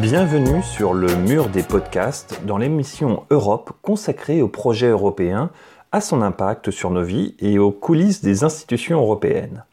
[0.00, 5.50] Bienvenue sur le mur des podcasts dans l'émission Europe consacrée au projet européen,
[5.94, 9.64] à son impact sur nos vies et aux coulisses des institutions européennes.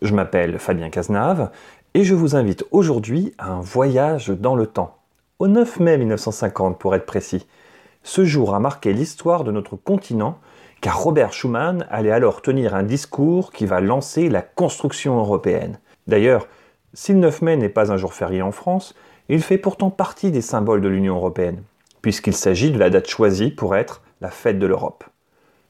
[0.00, 1.50] Je m'appelle Fabien Cazenave
[1.94, 4.96] et je vous invite aujourd'hui à un voyage dans le temps,
[5.40, 7.48] au 9 mai 1950 pour être précis.
[8.04, 10.38] Ce jour a marqué l'histoire de notre continent
[10.80, 15.80] car Robert Schuman allait alors tenir un discours qui va lancer la construction européenne.
[16.06, 16.46] D'ailleurs,
[16.94, 18.94] si le 9 mai n'est pas un jour férié en France,
[19.28, 21.64] il fait pourtant partie des symboles de l'Union européenne,
[22.02, 25.02] puisqu'il s'agit de la date choisie pour être la fête de l'Europe.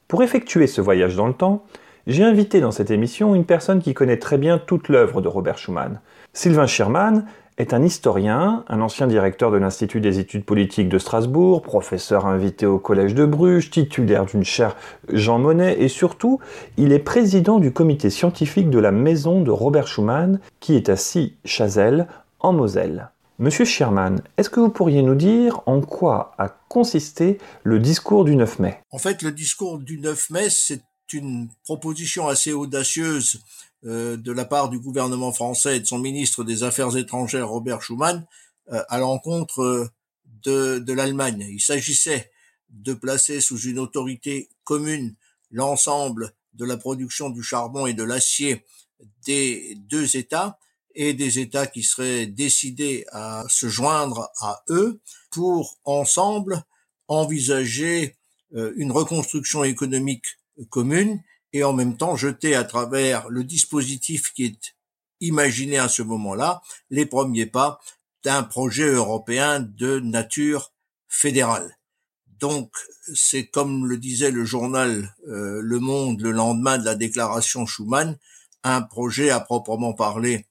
[0.07, 1.63] Pour effectuer ce voyage dans le temps,
[2.07, 5.57] j'ai invité dans cette émission une personne qui connaît très bien toute l'œuvre de Robert
[5.57, 5.99] Schuman.
[6.31, 7.25] Sylvain Schirman
[7.57, 12.65] est un historien, un ancien directeur de l'Institut des études politiques de Strasbourg, professeur invité
[12.65, 14.77] au Collège de Bruges, titulaire d'une chaire
[15.11, 16.39] Jean Monnet et surtout,
[16.77, 21.35] il est président du comité scientifique de la maison de Robert Schuman qui est assis
[21.43, 22.07] Chazelle
[22.39, 23.09] en Moselle.
[23.39, 28.35] Monsieur Sherman, est-ce que vous pourriez nous dire en quoi a consisté le discours du
[28.35, 28.79] 9 mai?
[28.89, 33.39] En fait, le discours du 9 mai, c'est une proposition assez audacieuse
[33.85, 37.83] euh, de la part du gouvernement français et de son ministre des Affaires étrangères, Robert
[37.83, 38.25] Schuman,
[38.71, 41.45] euh, à l'encontre euh, de l'Allemagne.
[41.47, 42.31] Il s'agissait
[42.71, 45.13] de placer sous une autorité commune
[45.51, 48.65] l'ensemble de la production du charbon et de l'acier
[49.27, 50.57] des deux États
[50.97, 56.63] et des États qui seraient décidés à se joindre à eux pour ensemble
[57.07, 58.17] envisager
[58.55, 60.25] euh, une reconstruction économique
[60.69, 61.21] commune
[61.53, 64.75] et en même temps jeter à travers le dispositif qui est
[65.21, 67.79] imaginé à ce moment-là les premiers pas
[68.23, 70.73] d'un projet européen de nature
[71.07, 71.77] fédérale.
[72.39, 72.75] Donc,
[73.13, 78.17] c'est comme le disait le journal euh, Le Monde le lendemain de la déclaration Schuman,
[78.63, 80.46] un projet à proprement parler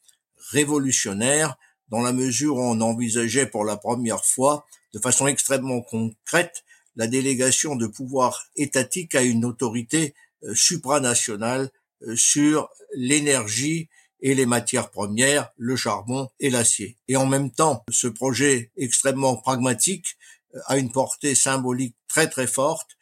[0.50, 1.56] révolutionnaire
[1.88, 6.64] dans la mesure où on envisageait pour la première fois, de façon extrêmement concrète,
[6.96, 10.14] la délégation de pouvoir étatique à une autorité
[10.44, 11.70] euh, supranationale
[12.02, 13.88] euh, sur l'énergie
[14.20, 16.96] et les matières premières, le charbon et l'acier.
[17.08, 20.16] Et en même temps, ce projet extrêmement pragmatique
[20.54, 22.96] euh, a une portée symbolique très très forte,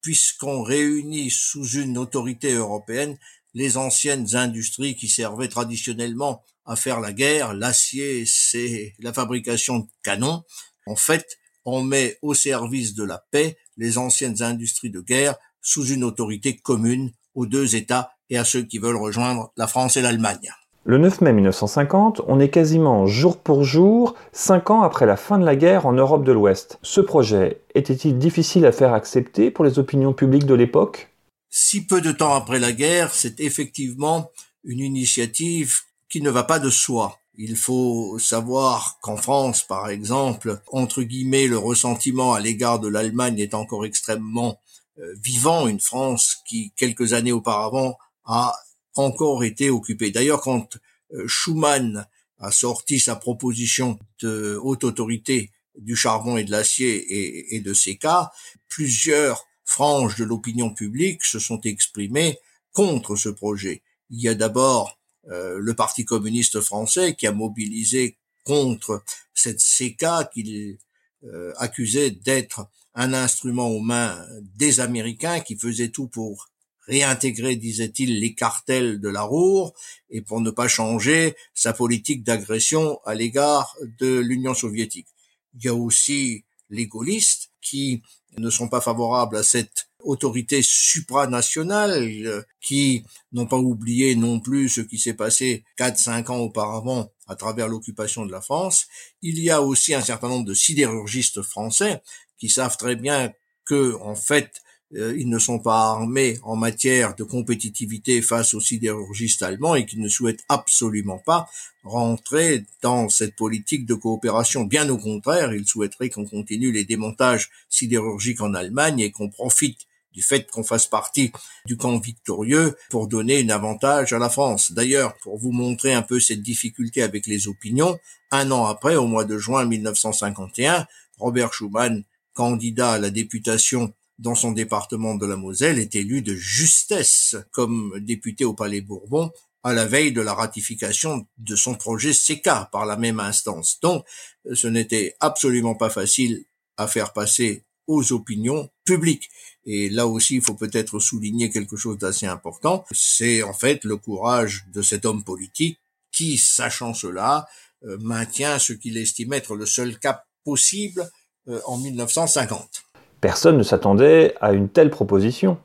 [0.00, 3.18] puisqu'on réunit sous une autorité européenne
[3.54, 7.54] les anciennes industries qui servaient traditionnellement à faire la guerre.
[7.54, 10.42] L'acier, c'est la fabrication de canons.
[10.86, 15.86] En fait, on met au service de la paix les anciennes industries de guerre sous
[15.86, 20.02] une autorité commune aux deux États et à ceux qui veulent rejoindre la France et
[20.02, 20.50] l'Allemagne.
[20.84, 25.38] Le 9 mai 1950, on est quasiment jour pour jour, cinq ans après la fin
[25.38, 26.80] de la guerre en Europe de l'Ouest.
[26.82, 31.10] Ce projet était-il difficile à faire accepter pour les opinions publiques de l'époque?
[31.50, 34.32] Si peu de temps après la guerre, c'est effectivement
[34.64, 35.78] une initiative
[36.12, 37.18] qui ne va pas de soi.
[37.38, 43.38] Il faut savoir qu'en France, par exemple, entre guillemets, le ressentiment à l'égard de l'Allemagne
[43.38, 44.60] est encore extrêmement
[44.98, 45.66] euh, vivant.
[45.66, 47.96] Une France qui, quelques années auparavant,
[48.26, 48.54] a
[48.94, 50.10] encore été occupée.
[50.10, 50.76] D'ailleurs, quand
[51.14, 52.06] euh, Schuman
[52.38, 57.72] a sorti sa proposition de haute autorité du charbon et de l'acier et, et, de
[57.72, 58.30] ces cas,
[58.68, 62.38] plusieurs franges de l'opinion publique se sont exprimées
[62.72, 63.82] contre ce projet.
[64.10, 70.78] Il y a d'abord le Parti communiste français qui a mobilisé contre cette CK qu'il
[71.24, 76.48] euh, accusait d'être un instrument aux mains des Américains qui faisaient tout pour
[76.86, 79.72] réintégrer, disait-il, les cartels de la Roure
[80.10, 85.06] et pour ne pas changer sa politique d'agression à l'égard de l'Union soviétique.
[85.54, 88.02] Il y a aussi les gaullistes qui
[88.36, 94.68] ne sont pas favorables à cette autorités supranationales euh, qui n'ont pas oublié non plus
[94.68, 98.86] ce qui s'est passé 4-5 ans auparavant à travers l'occupation de la France.
[99.22, 102.02] Il y a aussi un certain nombre de sidérurgistes français
[102.38, 103.32] qui savent très bien
[103.64, 104.62] que, en fait,
[104.94, 109.86] euh, ils ne sont pas armés en matière de compétitivité face aux sidérurgistes allemands et
[109.86, 111.48] qui ne souhaitent absolument pas
[111.82, 114.64] rentrer dans cette politique de coopération.
[114.64, 119.86] Bien au contraire, ils souhaiteraient qu'on continue les démontages sidérurgiques en Allemagne et qu'on profite
[120.12, 121.32] du fait qu'on fasse partie
[121.66, 124.72] du camp victorieux pour donner un avantage à la France.
[124.72, 127.98] D'ailleurs, pour vous montrer un peu cette difficulté avec les opinions,
[128.30, 130.86] un an après, au mois de juin 1951,
[131.18, 132.04] Robert Schuman,
[132.34, 137.98] candidat à la députation dans son département de la Moselle, est élu de justesse comme
[138.00, 139.30] député au Palais Bourbon
[139.64, 143.78] à la veille de la ratification de son projet CECA par la même instance.
[143.80, 144.04] Donc,
[144.52, 146.44] ce n'était absolument pas facile
[146.76, 149.28] à faire passer aux opinions publiques.
[149.64, 152.84] Et là aussi, il faut peut-être souligner quelque chose d'assez important.
[152.90, 155.78] C'est en fait le courage de cet homme politique
[156.10, 157.46] qui, sachant cela,
[157.84, 161.08] euh, maintient ce qu'il estime être le seul cap possible
[161.48, 162.82] euh, en 1950.
[163.20, 165.58] Personne ne s'attendait à une telle proposition.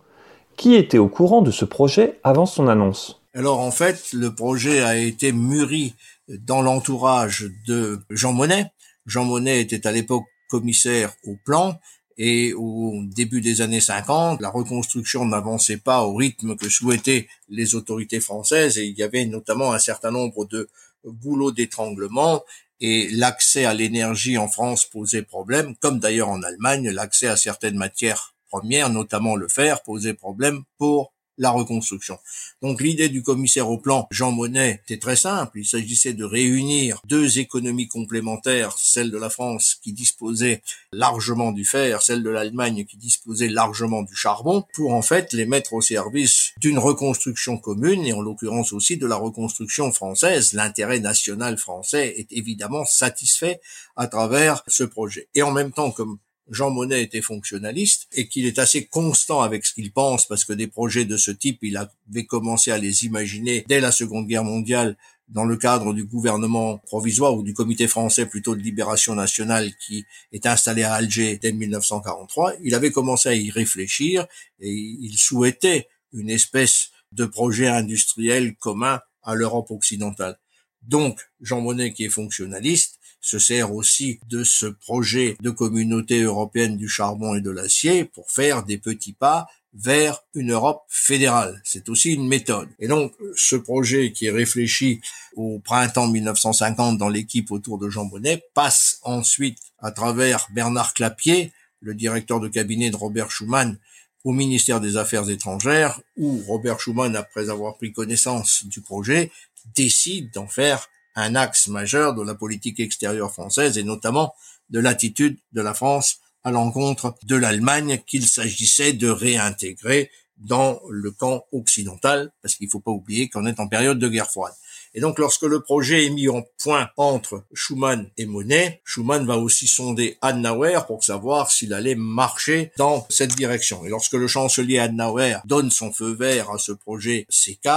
[0.56, 3.22] Qui était au courant de ce projet avant son annonce?
[3.34, 5.94] Alors en fait, le projet a été mûri
[6.28, 8.72] dans l'entourage de Jean Monnet.
[9.06, 11.80] Jean Monnet était à l'époque commissaire au plan
[12.18, 17.76] et au début des années 50, la reconstruction n'avançait pas au rythme que souhaitaient les
[17.76, 18.78] autorités françaises.
[18.78, 20.68] Et il y avait notamment un certain nombre de
[21.06, 22.44] goulots d'étranglement
[22.80, 27.78] et l'accès à l'énergie en France posait problème, comme d'ailleurs en Allemagne, l'accès à certaines
[27.78, 32.18] matières premières, notamment le fer, posait problème pour la reconstruction.
[32.62, 35.60] Donc l'idée du commissaire au plan Jean Monnet était très simple.
[35.60, 40.62] Il s'agissait de réunir deux économies complémentaires, celle de la France qui disposait
[40.92, 45.46] largement du fer, celle de l'Allemagne qui disposait largement du charbon, pour en fait les
[45.46, 50.54] mettre au service d'une reconstruction commune et en l'occurrence aussi de la reconstruction française.
[50.54, 53.62] L'intérêt national français est évidemment satisfait
[53.96, 55.28] à travers ce projet.
[55.36, 56.18] Et en même temps, comme
[56.50, 60.54] Jean Monnet était fonctionnaliste et qu'il est assez constant avec ce qu'il pense parce que
[60.54, 64.44] des projets de ce type, il avait commencé à les imaginer dès la Seconde Guerre
[64.44, 64.96] mondiale
[65.28, 70.06] dans le cadre du gouvernement provisoire ou du comité français plutôt de libération nationale qui
[70.32, 72.54] est installé à Alger dès 1943.
[72.64, 74.26] Il avait commencé à y réfléchir
[74.60, 80.40] et il souhaitait une espèce de projet industriel commun à l'Europe occidentale.
[80.82, 82.97] Donc, Jean Monnet, qui est fonctionnaliste,
[83.28, 88.32] se sert aussi de ce projet de communauté européenne du charbon et de l'acier pour
[88.32, 91.62] faire des petits pas vers une Europe fédérale.
[91.66, 92.70] C'est aussi une méthode.
[92.80, 95.02] Et donc, ce projet qui est réfléchi
[95.36, 101.52] au printemps 1950 dans l'équipe autour de Jean Bonnet passe ensuite à travers Bernard Clapier,
[101.82, 103.78] le directeur de cabinet de Robert Schuman,
[104.24, 109.32] au ministère des Affaires étrangères, où Robert Schuman, après avoir pris connaissance du projet,
[109.76, 114.34] décide d'en faire un axe majeur de la politique extérieure française et notamment
[114.70, 121.12] de l'attitude de la France à l'encontre de l'Allemagne qu'il s'agissait de réintégrer dans le
[121.12, 124.54] camp occidental, parce qu'il ne faut pas oublier qu'on est en période de guerre froide.
[124.94, 129.38] Et donc, lorsque le projet est mis en point entre Schuman et Monet, Schuman va
[129.38, 133.84] aussi sonder Adenauer pour savoir s'il allait marcher dans cette direction.
[133.86, 137.70] Et lorsque le chancelier Adenauer donne son feu vert à ce projet CK,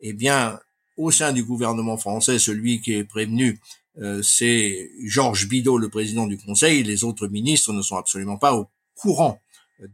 [0.00, 0.58] eh bien,
[0.96, 3.60] au sein du gouvernement français, celui qui est prévenu,
[3.98, 6.82] euh, c'est Georges Bidault, le président du Conseil.
[6.82, 9.40] Les autres ministres ne sont absolument pas au courant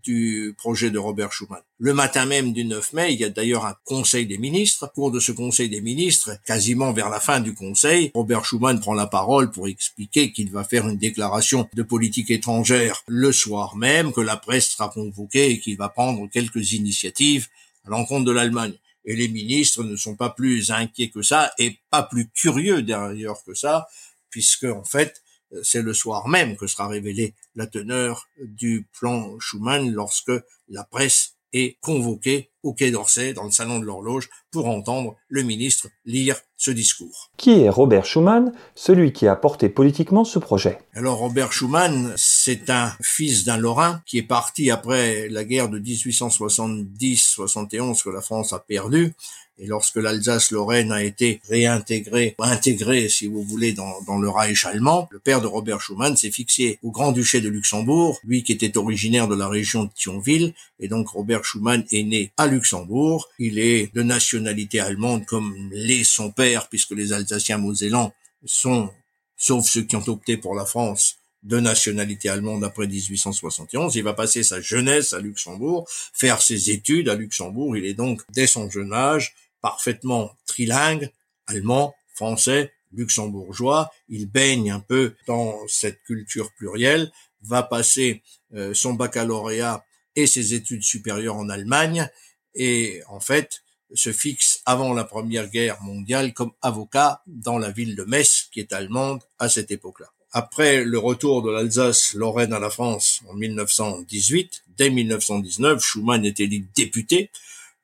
[0.04, 1.60] du projet de Robert Schuman.
[1.78, 4.86] Le matin même du 9 mai, il y a d'ailleurs un conseil des ministres.
[4.86, 8.78] Au cours de ce conseil des ministres, quasiment vers la fin du conseil, Robert Schuman
[8.78, 13.76] prend la parole pour expliquer qu'il va faire une déclaration de politique étrangère le soir
[13.76, 17.48] même, que la presse sera convoquée et qu'il va prendre quelques initiatives
[17.86, 18.74] à l'encontre de l'Allemagne.
[19.04, 23.42] Et les ministres ne sont pas plus inquiets que ça et pas plus curieux d'ailleurs
[23.44, 23.86] que ça,
[24.28, 25.22] puisque en fait,
[25.62, 30.32] c'est le soir même que sera révélée la teneur du plan Schuman lorsque
[30.68, 35.42] la presse est convoqué au Quai d'Orsay, dans le salon de l'horloge, pour entendre le
[35.42, 37.30] ministre lire ce discours.
[37.36, 42.68] Qui est Robert Schuman, celui qui a porté politiquement ce projet Alors Robert Schuman, c'est
[42.68, 48.52] un fils d'un Lorrain qui est parti après la guerre de 1870-71 que la France
[48.52, 49.14] a perdue
[49.60, 55.06] et lorsque l'Alsace-Lorraine a été réintégrée, intégrée, si vous voulez, dans, dans, le Reich allemand,
[55.10, 59.28] le père de Robert Schumann s'est fixé au Grand-Duché de Luxembourg, lui qui était originaire
[59.28, 63.28] de la région de Thionville, et donc Robert Schumann est né à Luxembourg.
[63.38, 68.12] Il est de nationalité allemande comme l'est son père, puisque les Alsaciens mosellans
[68.44, 68.90] sont,
[69.36, 73.96] sauf ceux qui ont opté pour la France, de nationalité allemande après 1871.
[73.96, 77.76] Il va passer sa jeunesse à Luxembourg, faire ses études à Luxembourg.
[77.76, 81.10] Il est donc, dès son jeune âge, parfaitement trilingue,
[81.46, 83.90] allemand, français, luxembourgeois.
[84.08, 87.10] Il baigne un peu dans cette culture plurielle,
[87.42, 88.22] va passer
[88.54, 89.84] euh, son baccalauréat
[90.16, 92.08] et ses études supérieures en Allemagne
[92.54, 93.62] et en fait
[93.94, 98.60] se fixe avant la Première Guerre mondiale comme avocat dans la ville de Metz qui
[98.60, 100.06] est allemande à cette époque-là.
[100.32, 106.66] Après le retour de l'Alsace-Lorraine à la France en 1918, dès 1919, Schumann est élu
[106.74, 107.30] député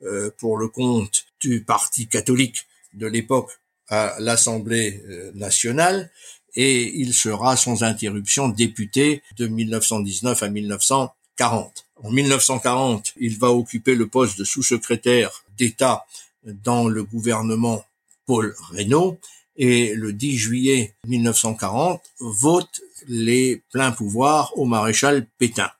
[0.03, 3.51] euh, pour le compte du parti catholique de l'époque
[3.89, 6.11] à l'Assemblée euh, nationale
[6.55, 11.87] et il sera sans interruption député de 1919 à 1940.
[12.03, 16.07] En 1940, il va occuper le poste de sous-secrétaire d'État
[16.45, 17.85] dans le gouvernement
[18.27, 19.19] Paul Reynaud
[19.57, 25.71] et le 10 juillet 1940 vote les pleins pouvoirs au maréchal Pétain.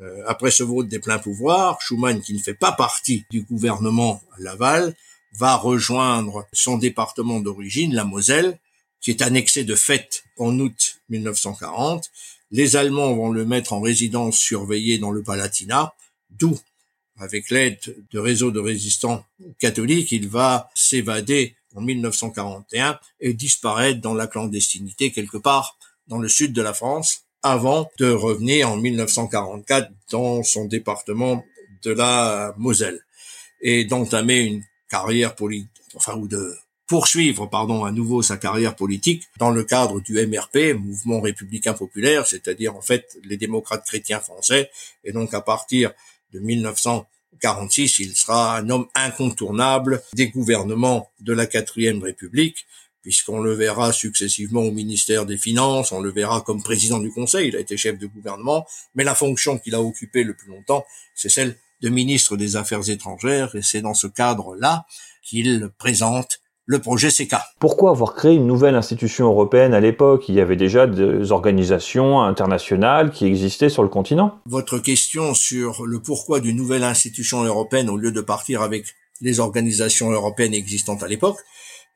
[0.00, 4.22] Euh, après ce vote des pleins pouvoirs, Schumann, qui ne fait pas partie du gouvernement
[4.38, 4.94] Laval,
[5.34, 8.58] va rejoindre son département d'origine, la Moselle,
[9.00, 12.10] qui est annexé de fait en août 1940.
[12.50, 15.94] Les Allemands vont le mettre en résidence surveillée dans le Palatinat,
[16.30, 16.58] d'où,
[17.20, 17.78] avec l'aide
[18.10, 19.24] de réseaux de résistants
[19.58, 25.76] catholiques, il va s'évader en 1941 et disparaître dans la clandestinité quelque part
[26.08, 31.44] dans le sud de la France avant de revenir en 1944 dans son département
[31.82, 33.00] de la Moselle
[33.62, 36.54] et d'entamer une carrière politique, enfin ou de
[36.86, 42.26] poursuivre, pardon, à nouveau sa carrière politique dans le cadre du MRP, Mouvement républicain populaire,
[42.26, 44.70] c'est-à-dire en fait les démocrates chrétiens français.
[45.04, 45.92] Et donc à partir
[46.32, 52.66] de 1946, il sera un homme incontournable des gouvernements de la quatrième République,
[53.02, 57.48] puisqu'on le verra successivement au ministère des Finances, on le verra comme président du Conseil,
[57.48, 60.84] il a été chef de gouvernement, mais la fonction qu'il a occupée le plus longtemps,
[61.14, 64.84] c'est celle de ministre des Affaires étrangères, et c'est dans ce cadre-là
[65.22, 67.44] qu'il présente le projet CECA.
[67.58, 70.28] Pourquoi avoir créé une nouvelle institution européenne à l'époque?
[70.28, 74.38] Il y avait déjà des organisations internationales qui existaient sur le continent.
[74.46, 78.84] Votre question sur le pourquoi d'une nouvelle institution européenne au lieu de partir avec
[79.20, 81.38] les organisations européennes existantes à l'époque,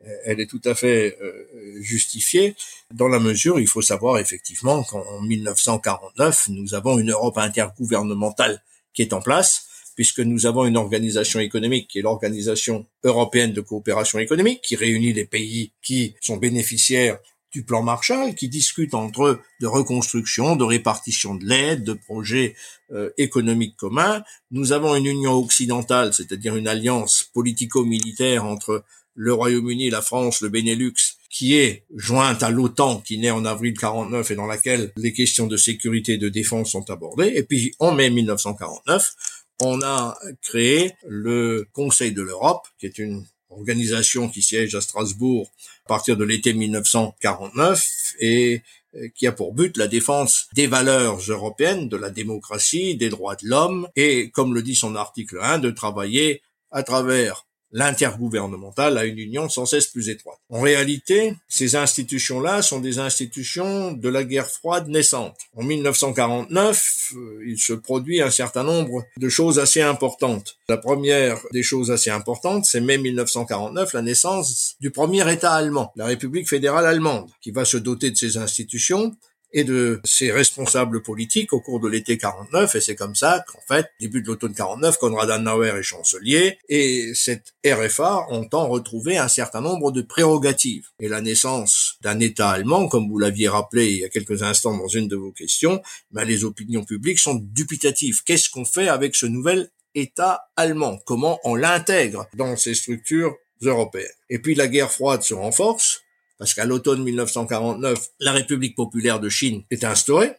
[0.05, 2.57] euh, elle est tout à fait euh, justifiée
[2.93, 8.61] dans la mesure, il faut savoir effectivement qu'en 1949, nous avons une Europe intergouvernementale
[8.93, 13.61] qui est en place puisque nous avons une organisation économique qui est l'Organisation européenne de
[13.61, 17.19] coopération économique, qui réunit les pays qui sont bénéficiaires
[17.55, 22.57] du plan Marshall, qui discutent entre eux de reconstruction, de répartition de l'aide, de projets
[22.91, 24.25] euh, économiques communs.
[24.51, 28.85] Nous avons une union occidentale, c'est-à-dire une alliance politico-militaire entre
[29.15, 30.95] le Royaume-Uni, la France, le Benelux,
[31.31, 35.47] qui est jointe à l'OTAN, qui naît en avril 49 et dans laquelle les questions
[35.47, 37.33] de sécurité et de défense sont abordées.
[37.37, 39.15] Et puis, en mai 1949,
[39.61, 45.51] on a créé le Conseil de l'Europe, qui est une organisation qui siège à Strasbourg
[45.85, 48.63] à partir de l'été 1949 et
[48.97, 53.37] euh, qui a pour but la défense des valeurs européennes, de la démocratie, des droits
[53.37, 59.05] de l'homme, et, comme le dit son article 1, de travailler à travers l'intergouvernemental à
[59.05, 60.39] une union sans cesse plus étroite.
[60.49, 65.37] En réalité, ces institutions-là sont des institutions de la guerre froide naissante.
[65.57, 70.57] En 1949, euh, il se produit un certain nombre de choses assez importantes.
[70.69, 75.93] La première des choses assez importantes, c'est mai 1949, la naissance du premier État allemand,
[75.97, 79.17] la République fédérale allemande, qui va se doter de ces institutions
[79.55, 83.61] et de ses responsables politiques au cours de l'été 49 et c'est comme ça qu'en
[83.67, 89.29] fait début de l'automne 49 Konrad Adenauer est chancelier et cette RFA entend retrouver un
[89.29, 90.89] certain nombre de prérogatives.
[90.99, 94.77] Et la naissance d'un État allemand comme vous l'aviez rappelé il y a quelques instants
[94.77, 95.81] dans une de vos questions
[96.11, 100.99] ben les opinions publiques sont dubitatives qu'est-ce qu'on fait avec ce nouvel État allemand?
[101.07, 104.07] Comment on l'intègre dans ces structures européennes?
[104.29, 106.04] Et puis la guerre froide se renforce
[106.39, 110.33] parce qu'à l'automne 1949, la République populaire de Chine est instaurée.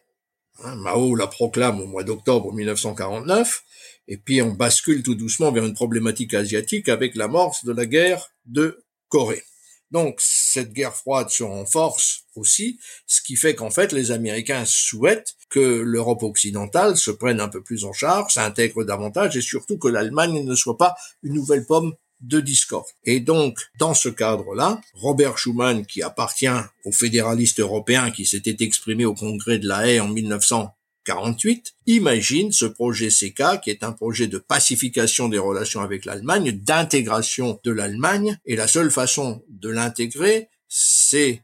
[0.64, 3.64] Hein, Mao la proclame au mois d'octobre 1949,
[4.08, 8.30] et puis on bascule tout doucement vers une problématique asiatique avec l'amorce de la guerre
[8.46, 9.44] de Corée.
[9.92, 15.36] Donc cette guerre froide se renforce aussi, ce qui fait qu'en fait les Américains souhaitent
[15.50, 19.88] que l'Europe occidentale se prenne un peu plus en charge, s'intègre davantage et surtout que
[19.88, 21.94] l'Allemagne ne soit pas une nouvelle pomme
[22.28, 22.86] de discorde.
[23.04, 26.48] Et donc, dans ce cadre-là, Robert Schuman, qui appartient
[26.84, 32.66] aux fédéralistes européens qui s'était exprimé au congrès de la Haye en 1948, imagine ce
[32.66, 38.38] projet CK, qui est un projet de pacification des relations avec l'Allemagne, d'intégration de l'Allemagne,
[38.46, 41.44] et la seule façon de l'intégrer, c'est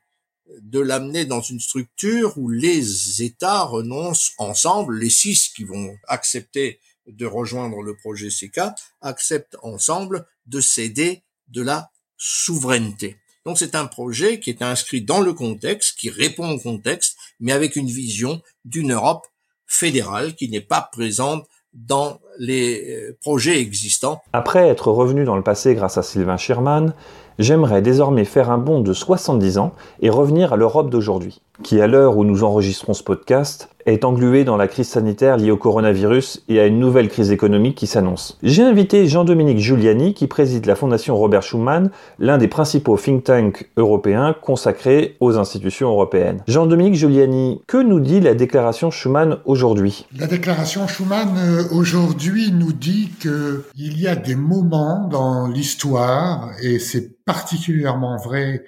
[0.62, 6.80] de l'amener dans une structure où les États renoncent ensemble, les six qui vont accepter
[7.08, 8.60] de rejoindre le projet CK,
[9.02, 13.18] acceptent ensemble de céder de la souveraineté.
[13.46, 17.52] Donc c'est un projet qui est inscrit dans le contexte, qui répond au contexte, mais
[17.52, 19.26] avec une vision d'une Europe
[19.66, 24.22] fédérale qui n'est pas présente dans les euh, projets existants.
[24.34, 26.94] Après être revenu dans le passé grâce à Sylvain Schirman,
[27.40, 31.88] j'aimerais désormais faire un bond de 70 ans et revenir à l'Europe d'aujourd'hui, qui à
[31.88, 36.44] l'heure où nous enregistrons ce podcast est englué dans la crise sanitaire liée au coronavirus
[36.50, 38.38] et à une nouvelle crise économique qui s'annonce.
[38.44, 43.70] J'ai invité Jean-Dominique Giuliani qui préside la Fondation Robert Schuman, l'un des principaux think tanks
[43.78, 46.44] européens consacrés aux institutions européennes.
[46.48, 50.06] Jean-Dominique Giuliani, que nous dit la déclaration Schuman aujourd'hui?
[50.18, 56.80] La déclaration Schuman euh, aujourd'hui nous dit qu'il y a des moments dans l'histoire, et
[56.80, 58.64] c'est particulièrement vrai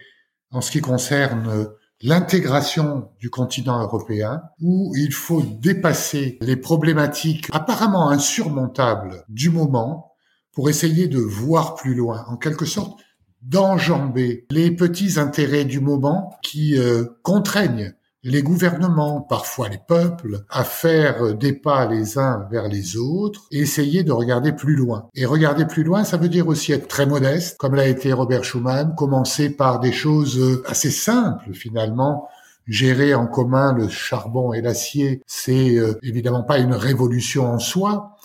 [0.51, 1.67] en ce qui concerne
[2.04, 10.12] l'intégration du continent européen, où il faut dépasser les problématiques apparemment insurmontables du moment
[10.52, 13.00] pour essayer de voir plus loin, en quelque sorte
[13.42, 20.63] d'enjamber les petits intérêts du moment qui euh, contraignent les gouvernements, parfois les peuples, à
[20.63, 25.10] faire des pas les uns vers les autres et essayer de regarder plus loin.
[25.13, 28.44] Et regarder plus loin, ça veut dire aussi être très modeste, comme l'a été Robert
[28.44, 32.27] Schuman, commencer par des choses assez simples finalement,
[32.68, 38.15] gérer en commun le charbon et l'acier, c'est euh, évidemment pas une révolution en soi,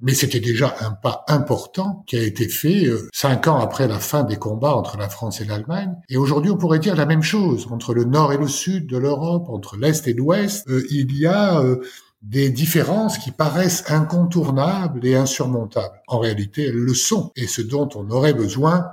[0.00, 3.98] mais c'était déjà un pas important qui a été fait euh, cinq ans après la
[3.98, 5.94] fin des combats entre la France et l'Allemagne.
[6.08, 8.96] Et aujourd'hui, on pourrait dire la même chose entre le nord et le sud de
[8.96, 10.68] l'Europe, entre l'est et l'ouest.
[10.68, 11.82] Euh, il y a euh,
[12.22, 16.00] des différences qui paraissent incontournables et insurmontables.
[16.06, 17.32] En réalité, elles le sont.
[17.36, 18.86] Et ce dont on aurait besoin,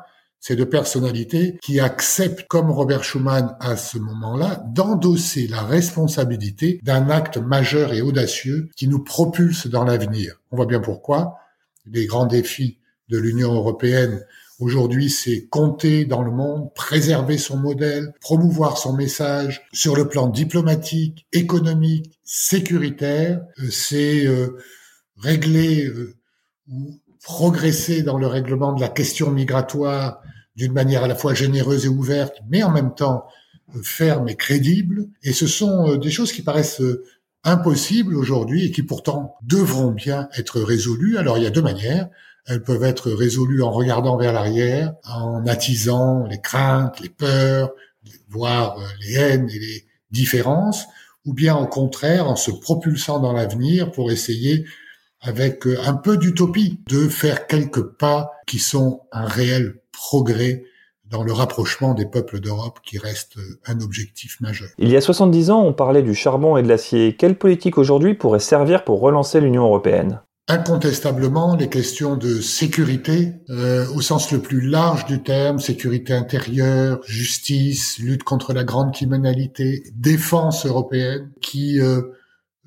[0.48, 7.10] c'est de personnalités qui acceptent, comme Robert Schuman à ce moment-là, d'endosser la responsabilité d'un
[7.10, 10.40] acte majeur et audacieux qui nous propulse dans l'avenir.
[10.52, 11.40] On voit bien pourquoi.
[11.88, 12.78] Les grands défis
[13.10, 14.24] de l'Union européenne
[14.60, 20.28] Aujourd'hui, c'est compter dans le monde, préserver son modèle, promouvoir son message sur le plan
[20.28, 23.42] diplomatique, économique, sécuritaire.
[23.60, 24.60] Euh, c'est euh,
[25.18, 26.16] régler euh,
[26.70, 30.22] ou progresser dans le règlement de la question migratoire
[30.56, 33.26] d'une manière à la fois généreuse et ouverte, mais en même temps
[33.76, 35.08] euh, ferme et crédible.
[35.24, 37.04] Et ce sont euh, des choses qui paraissent euh,
[37.44, 41.18] impossibles aujourd'hui et qui pourtant devront bien être résolues.
[41.18, 42.10] Alors il y a deux manières.
[42.48, 47.72] Elles peuvent être résolues en regardant vers l'arrière, en attisant les craintes, les peurs,
[48.30, 50.86] voire les haines et les différences,
[51.26, 54.66] ou bien au contraire en se propulsant dans l'avenir pour essayer
[55.22, 60.64] avec un peu d'utopie de faire quelques pas qui sont un réel progrès
[61.10, 63.36] dans le rapprochement des peuples d'Europe qui reste
[63.66, 64.70] un objectif majeur.
[64.78, 67.16] Il y a 70 ans, on parlait du charbon et de l'acier.
[67.16, 70.22] Quelle politique aujourd'hui pourrait servir pour relancer l'Union européenne?
[70.48, 77.00] Incontestablement, les questions de sécurité, euh, au sens le plus large du terme, sécurité intérieure,
[77.04, 82.02] justice, lutte contre la grande criminalité, défense européenne, qui euh,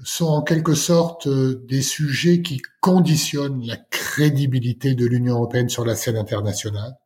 [0.03, 5.85] sont en quelque sorte euh, des sujets qui conditionnent la crédibilité de l'Union européenne sur
[5.85, 6.97] la scène internationale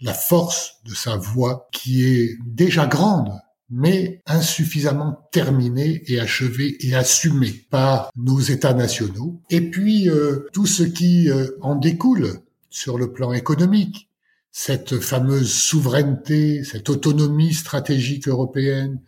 [0.00, 3.30] la force de sa voix qui est déjà grande,
[3.70, 9.40] mais insuffisamment terminée et achevée et assumée par nos États nationaux.
[9.50, 14.08] Et puis euh, tout ce qui euh, en découle sur le plan économique,
[14.50, 19.00] cette fameuse souveraineté, cette autonomie stratégique européenne,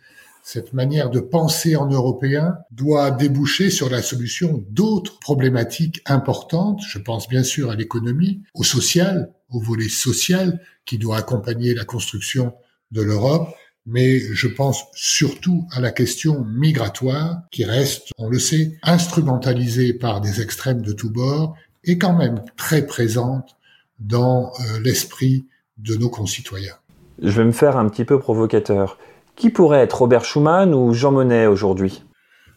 [0.45, 6.81] cette manière de penser en européen doit déboucher sur la solution d'autres problématiques importantes.
[6.87, 11.83] Je pense bien sûr à l'économie, au social, au volet social qui doit accompagner la
[11.83, 12.53] construction
[12.91, 13.49] de l'Europe,
[13.87, 20.21] mais je pense surtout à la question migratoire qui reste, on le sait, instrumentalisée par
[20.21, 21.55] des extrêmes de tous bords
[21.85, 23.57] et quand même très présente
[23.99, 25.47] dans euh, l'esprit
[25.79, 26.75] de nos concitoyens.
[27.19, 28.99] Je vais me faire un petit peu provocateur.
[29.35, 32.03] Qui pourrait être Robert Schuman ou Jean Monnet aujourd'hui?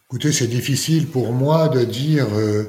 [0.06, 2.64] Écoutez, c'est difficile pour moi de dire euh,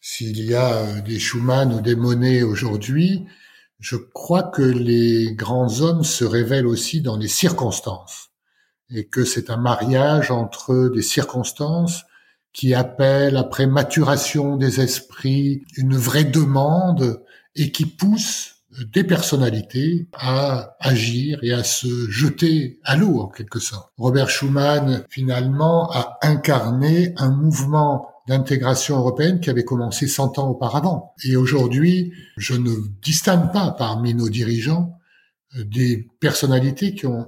[0.00, 3.26] s'il y a euh, des Schumann ou des Monet aujourd'hui.
[3.80, 8.30] Je crois que les grands hommes se révèlent aussi dans les circonstances
[8.90, 12.04] et que c'est un mariage entre des circonstances
[12.52, 17.22] qui appellent après maturation des esprits une vraie demande
[17.54, 18.57] et qui poussent
[18.92, 23.90] des personnalités à agir et à se jeter à l'eau en quelque sorte.
[23.96, 31.14] Robert Schuman finalement a incarné un mouvement d'intégration européenne qui avait commencé 100 ans auparavant.
[31.24, 34.98] Et aujourd'hui, je ne distingue pas parmi nos dirigeants
[35.56, 37.26] euh, des personnalités qui ont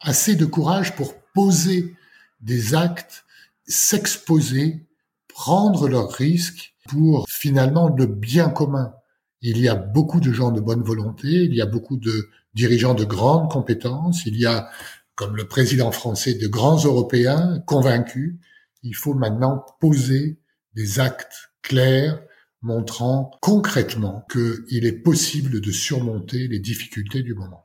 [0.00, 1.94] assez de courage pour poser
[2.40, 3.24] des actes,
[3.66, 4.86] s'exposer,
[5.28, 8.94] prendre leurs risques pour finalement le bien commun.
[9.42, 12.94] Il y a beaucoup de gens de bonne volonté, il y a beaucoup de dirigeants
[12.94, 14.68] de grandes compétences, il y a,
[15.14, 18.36] comme le président français, de grands Européens convaincus.
[18.82, 20.38] Il faut maintenant poser
[20.74, 22.20] des actes clairs
[22.60, 27.62] montrant concrètement qu'il est possible de surmonter les difficultés du moment.